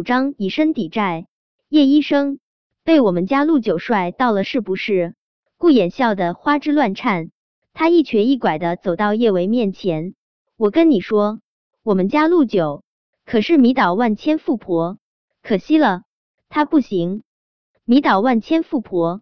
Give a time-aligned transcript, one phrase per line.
[0.00, 1.26] 主张以身抵债。
[1.68, 2.38] 叶医生，
[2.84, 5.14] 被我们家陆九帅盗了是不是？
[5.58, 7.30] 顾衍笑得花枝乱颤，
[7.74, 10.14] 他一瘸一拐的走到叶维面前。
[10.56, 11.40] 我跟你说，
[11.82, 12.82] 我们家陆九
[13.26, 14.96] 可是迷倒万千富婆，
[15.42, 16.04] 可惜了，
[16.48, 17.22] 他不行。
[17.84, 19.20] 迷倒万千富婆，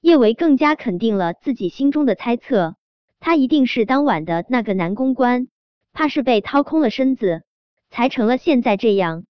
[0.00, 2.74] 叶维更加肯定了自己心中的猜测，
[3.20, 5.46] 他一定是当晚的那个男公关，
[5.92, 7.44] 怕是被掏空了身子，
[7.88, 9.26] 才成了现在这样。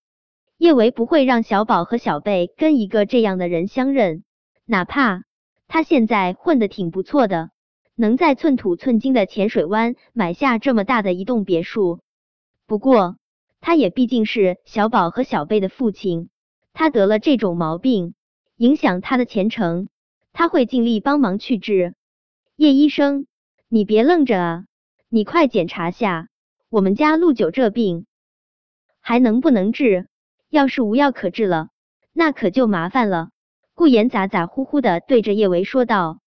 [0.58, 4.24] 叶维不会让小宝和小贝跟一个这样的人相认，
[4.64, 5.24] 哪怕
[5.68, 7.50] 他现在混得挺不错的。
[7.94, 12.00] 能在寸土寸金的浅水湾买下这么大的一栋别墅，
[12.66, 13.16] 不过
[13.60, 16.28] 他也毕竟是小宝和小贝的父亲，
[16.74, 18.14] 他得了这种毛病，
[18.56, 19.88] 影响他的前程，
[20.34, 21.94] 他会尽力帮忙去治。
[22.56, 23.26] 叶医生，
[23.68, 24.64] 你别愣着啊，
[25.08, 26.28] 你快检查下
[26.68, 28.06] 我们家陆九这病
[29.00, 30.08] 还能不能治？
[30.56, 31.68] 要是无药可治了，
[32.14, 33.28] 那可就麻烦了。
[33.74, 36.20] 顾言咋咋呼呼的对着叶维说道：“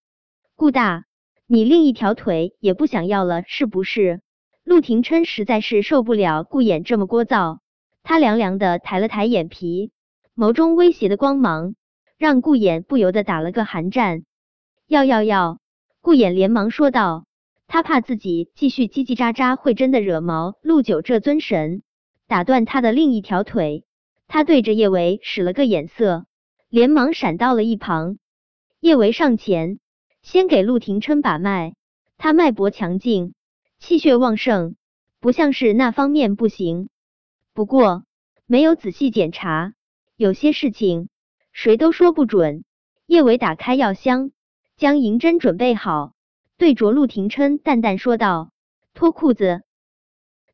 [0.56, 1.06] 顾大。”
[1.52, 4.22] 你另一条腿也不想要了是不是？
[4.64, 7.58] 陆廷琛实在是受不了顾衍这么聒噪，
[8.04, 9.92] 他凉凉的抬了抬眼皮，
[10.36, 11.74] 眸中威胁的光芒
[12.20, 14.26] 让顾衍不由得打了个寒战。
[14.86, 15.58] 要要要！
[16.02, 17.26] 顾衍连忙说道，
[17.66, 21.82] 他怕自己继续叽叽喳喳会真的惹毛陆九这尊神，
[22.28, 23.86] 打断他的另一条腿。
[24.30, 26.26] 他对着叶维使了个眼色，
[26.70, 28.18] 连忙闪到了一旁。
[28.80, 29.80] 叶维上前。
[30.22, 31.76] 先给陆廷琛把脉，
[32.18, 33.34] 他脉搏强劲，
[33.80, 34.76] 气血旺盛，
[35.22, 36.90] 不像是那方面不行。
[37.54, 38.04] 不过
[38.46, 39.74] 没有仔细检查，
[40.18, 41.08] 有些事情
[41.54, 42.66] 谁都说不准。
[43.06, 44.32] 叶伟打开药箱，
[44.76, 46.14] 将银针准备好，
[46.58, 48.52] 对着陆廷琛淡淡说道
[48.94, 49.64] ：“脱裤子。”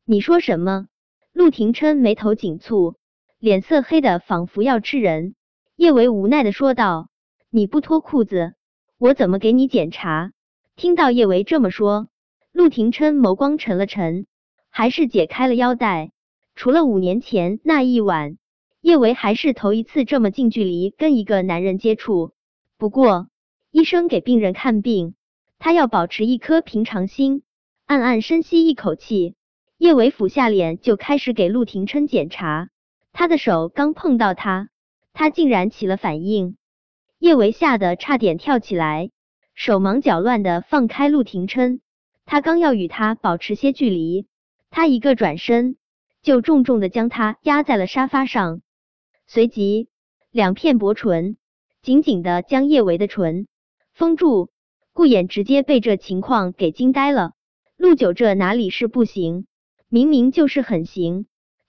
[0.06, 0.86] 你说什么？
[1.32, 2.94] 陆廷琛眉头紧蹙，
[3.38, 5.34] 脸色黑的仿佛要吃人。
[5.76, 7.08] 叶维无奈的说道
[7.50, 8.54] ：“你不脱裤子。”
[8.98, 10.32] 我怎么给你检查？
[10.74, 12.08] 听到叶维这么说，
[12.50, 14.26] 陆廷琛眸光沉了沉，
[14.70, 16.12] 还是解开了腰带。
[16.54, 18.38] 除了五年前那一晚，
[18.80, 22.32] 叶维还是头一次这么近距离跟一个男人接触。
[22.78, 23.28] 不过，
[23.70, 25.14] 医生给病人看病，
[25.58, 27.42] 他要保持一颗平常心。
[27.84, 29.34] 暗暗深吸一口气，
[29.76, 32.70] 叶维俯下脸就开始给陆廷琛检查。
[33.18, 34.68] 他的手刚碰到他，
[35.14, 36.58] 他竟然起了反应。
[37.18, 39.10] 叶维吓得差点跳起来，
[39.54, 41.80] 手忙脚乱的放开陆廷琛。
[42.26, 44.26] 他刚要与他保持些距离，
[44.68, 45.78] 他一个转身
[46.20, 48.60] 就重重的将他压在了沙发上，
[49.26, 49.88] 随即
[50.30, 51.38] 两片薄唇
[51.80, 53.48] 紧紧的将叶维的唇
[53.94, 54.50] 封住。
[54.92, 57.32] 顾衍直接被这情况给惊呆了。
[57.78, 59.46] 陆九这哪里是不行，
[59.88, 61.26] 明明就是很行。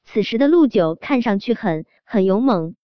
[0.09, 2.75] 此时的陆九看上去很很勇猛。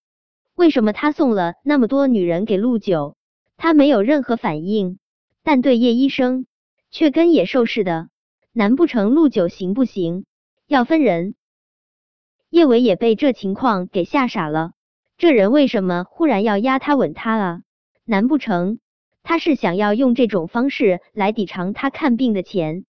[0.54, 3.16] 为什么他送了那么多女人给陆九，
[3.56, 4.98] 他没有任何反应，
[5.42, 6.44] 但对叶医生
[6.90, 8.10] 却跟野兽似的？
[8.52, 10.26] 难不成陆九行不行？
[10.66, 11.34] 要分人？
[12.50, 14.72] 叶伟也被这情况给吓傻了。
[15.16, 17.62] 这人为什么忽然要压他吻他啊？
[18.04, 18.80] 难不成
[19.22, 22.84] 他是想要用这种方式来抵偿他看病的钱？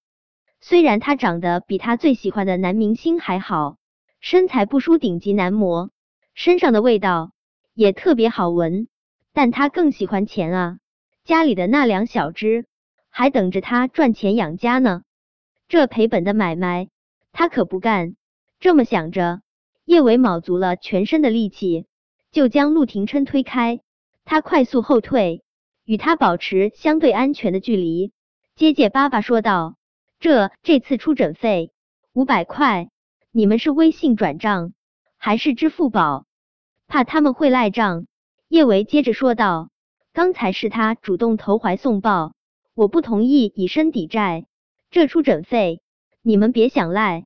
[0.59, 3.77] 虽然他长得比他最喜欢的男明星还好，
[4.25, 5.91] 身材不输顶级男模，
[6.33, 7.31] 身上的味道。
[7.75, 8.87] 也特别好闻，
[9.33, 10.79] 但他更喜欢钱啊！
[11.23, 12.65] 家里的那两小只
[13.11, 15.03] 还等着他赚钱养家呢，
[15.67, 16.89] 这赔本的买卖
[17.33, 18.15] 他可不干。
[18.59, 19.41] 这么想着，
[19.83, 21.85] 叶伟卯足了全身的力气，
[22.31, 23.79] 就将陆廷琛推开。
[24.23, 25.43] 他快速后退，
[25.83, 28.11] 与他保持相对安全的距离，
[28.55, 29.75] 结结巴巴说道
[30.19, 31.71] ：“这这次出诊费
[32.11, 32.89] 五百块，
[33.37, 34.71] 你们是微信转账
[35.17, 36.25] 还是支付宝？”
[36.87, 38.05] 怕他们会赖账，
[38.47, 39.71] 叶维接着说道
[40.13, 42.33] ：“刚才是他主动投怀送抱，
[42.75, 44.45] 我不同意以身抵债，
[44.89, 45.81] 这出诊费
[46.21, 47.25] 你们别想赖。”